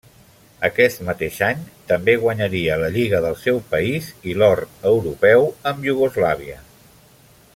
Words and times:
Aquest 0.67 1.01
mateix 1.09 1.35
any, 1.47 1.59
també 1.91 2.15
guanyaria 2.23 2.79
la 2.85 2.89
lliga 2.95 3.21
del 3.27 3.37
seu 3.43 3.61
país 3.75 4.09
i 4.31 4.35
l'or 4.41 4.65
europeu 4.95 5.47
amb 5.73 5.89
Iugoslàvia. 5.91 6.59